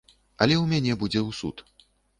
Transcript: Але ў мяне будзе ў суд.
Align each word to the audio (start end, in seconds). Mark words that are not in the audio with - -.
Але 0.45 0.55
ў 0.61 0.63
мяне 0.73 0.93
будзе 1.05 1.19
ў 1.27 1.41
суд. 1.45 1.67